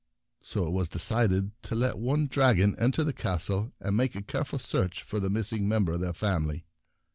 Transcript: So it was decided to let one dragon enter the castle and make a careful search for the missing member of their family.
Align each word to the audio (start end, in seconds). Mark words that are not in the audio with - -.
So 0.41 0.65
it 0.65 0.71
was 0.71 0.89
decided 0.89 1.51
to 1.61 1.75
let 1.75 1.99
one 1.99 2.25
dragon 2.25 2.75
enter 2.79 3.03
the 3.03 3.13
castle 3.13 3.71
and 3.79 3.95
make 3.95 4.15
a 4.15 4.23
careful 4.23 4.57
search 4.57 5.03
for 5.03 5.19
the 5.19 5.29
missing 5.29 5.69
member 5.69 5.91
of 5.91 5.99
their 5.99 6.11
family. 6.11 6.65